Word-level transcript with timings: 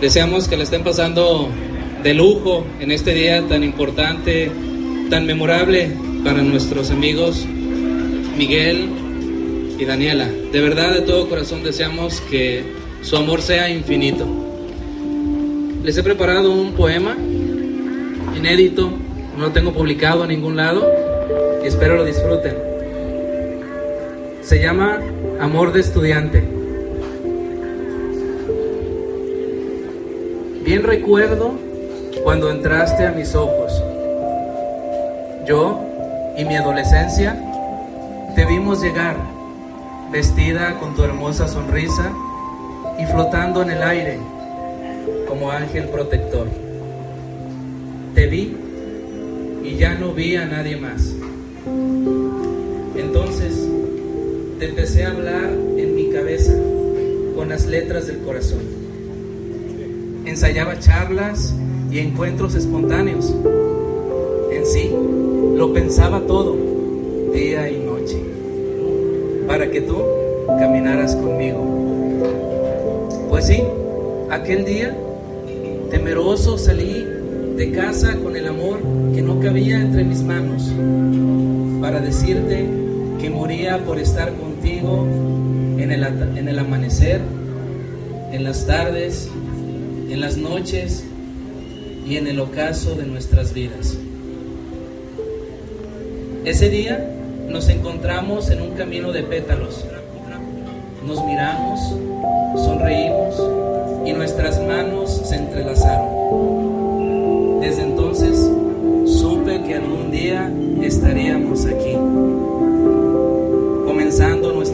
Deseamos 0.00 0.46
que 0.46 0.56
le 0.56 0.62
estén 0.62 0.84
pasando 0.84 1.48
de 2.04 2.14
lujo 2.14 2.64
en 2.78 2.92
este 2.92 3.14
día 3.14 3.42
tan 3.48 3.64
importante, 3.64 4.48
tan 5.10 5.26
memorable 5.26 5.90
para 6.22 6.40
nuestros 6.40 6.92
amigos 6.92 7.44
Miguel 8.36 8.90
y 9.76 9.84
Daniela. 9.84 10.28
De 10.52 10.60
verdad, 10.60 10.94
de 10.94 11.00
todo 11.00 11.28
corazón 11.28 11.64
deseamos 11.64 12.20
que 12.30 12.62
su 13.02 13.16
amor 13.16 13.42
sea 13.42 13.70
infinito. 13.70 14.24
Les 15.82 15.98
he 15.98 16.04
preparado 16.04 16.52
un 16.52 16.74
poema 16.74 17.16
inédito, 18.36 18.92
no 19.36 19.46
lo 19.46 19.50
tengo 19.50 19.72
publicado 19.72 20.22
en 20.22 20.28
ningún 20.28 20.54
lado 20.54 20.88
y 21.64 21.66
espero 21.66 21.96
lo 21.96 22.04
disfruten. 22.04 22.54
Se 24.42 24.60
llama 24.62 25.00
Amor 25.40 25.72
de 25.72 25.80
Estudiante. 25.80 26.57
Bien 30.68 30.82
recuerdo 30.82 31.52
cuando 32.22 32.50
entraste 32.50 33.06
a 33.06 33.12
mis 33.12 33.34
ojos. 33.34 33.72
Yo 35.46 35.80
y 36.36 36.44
mi 36.44 36.56
adolescencia 36.56 37.42
te 38.34 38.44
vimos 38.44 38.82
llegar, 38.82 39.16
vestida 40.12 40.78
con 40.78 40.94
tu 40.94 41.04
hermosa 41.04 41.48
sonrisa 41.48 42.12
y 42.98 43.06
flotando 43.06 43.62
en 43.62 43.70
el 43.70 43.82
aire 43.82 44.18
como 45.26 45.50
ángel 45.50 45.88
protector. 45.88 46.48
Te 48.14 48.26
vi 48.26 48.54
y 49.64 49.76
ya 49.76 49.94
no 49.94 50.12
vi 50.12 50.36
a 50.36 50.44
nadie 50.44 50.76
más. 50.76 51.14
Entonces 52.94 53.66
te 54.58 54.66
empecé 54.66 55.06
a 55.06 55.12
hablar 55.12 55.50
en 55.78 55.94
mi 55.94 56.10
cabeza 56.10 56.52
con 57.34 57.48
las 57.48 57.64
letras 57.64 58.06
del 58.06 58.18
corazón 58.18 58.87
ensayaba 60.28 60.78
charlas 60.78 61.54
y 61.90 61.98
encuentros 61.98 62.54
espontáneos. 62.54 63.34
En 64.52 64.66
sí, 64.66 64.90
lo 65.56 65.72
pensaba 65.72 66.20
todo, 66.20 66.56
día 67.32 67.70
y 67.70 67.78
noche, 67.78 68.18
para 69.46 69.70
que 69.70 69.80
tú 69.80 69.96
caminaras 70.58 71.16
conmigo. 71.16 71.64
Pues 73.28 73.46
sí, 73.46 73.62
aquel 74.30 74.64
día, 74.64 74.96
temeroso 75.90 76.58
salí 76.58 77.04
de 77.56 77.72
casa 77.72 78.16
con 78.22 78.36
el 78.36 78.46
amor 78.46 78.78
que 79.14 79.22
no 79.22 79.40
cabía 79.40 79.80
entre 79.80 80.04
mis 80.04 80.22
manos, 80.22 80.72
para 81.80 82.00
decirte 82.00 82.66
que 83.20 83.30
moría 83.30 83.78
por 83.84 83.98
estar 83.98 84.32
contigo 84.34 85.06
en 85.78 85.90
el, 85.90 86.04
en 86.04 86.48
el 86.48 86.58
amanecer, 86.58 87.20
en 88.32 88.44
las 88.44 88.66
tardes 88.66 89.30
en 90.08 90.20
las 90.20 90.36
noches 90.36 91.04
y 92.06 92.16
en 92.16 92.26
el 92.26 92.40
ocaso 92.40 92.94
de 92.94 93.06
nuestras 93.06 93.52
vidas. 93.52 93.96
Ese 96.44 96.70
día 96.70 97.14
nos 97.48 97.68
encontramos 97.68 98.50
en 98.50 98.62
un 98.62 98.70
camino 98.70 99.12
de 99.12 99.22
pétalos. 99.22 99.84
Nos 101.06 101.24
miramos, 101.24 101.80
sonreímos 102.56 103.34
y 104.06 104.12
nuestras 104.12 104.60
manos 104.62 105.22
se 105.24 105.36
entrelazaron. 105.36 107.60
Desde 107.60 107.82
entonces 107.82 108.50
supe 109.06 109.62
que 109.62 109.74
algún 109.74 110.10
día 110.10 110.50
estaríamos 110.82 111.66
aquí, 111.66 111.94
comenzando 113.84 114.52
nuestro 114.52 114.67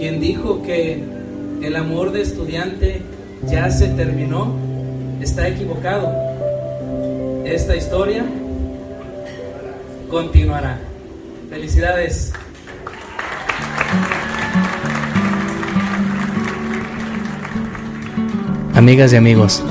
Quien 0.00 0.18
dijo 0.18 0.62
que 0.62 1.04
el 1.60 1.76
amor 1.76 2.10
de 2.12 2.22
estudiante 2.22 3.02
ya 3.46 3.70
se 3.70 3.88
terminó, 3.88 4.56
está 5.20 5.46
equivocado. 5.46 6.10
Esta 7.44 7.76
historia 7.76 8.24
continuará. 10.08 10.80
Felicidades. 11.50 12.32
Amigas 18.74 19.12
y 19.12 19.16
amigos, 19.16 19.62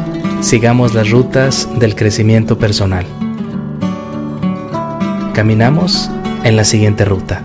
sigamos 0.41 0.93
las 0.93 1.09
rutas 1.09 1.67
del 1.79 1.95
crecimiento 1.95 2.59
personal. 2.59 3.07
Caminamos 5.33 6.11
en 6.43 6.55
la 6.55 6.65
siguiente 6.65 7.03
ruta. 7.03 7.41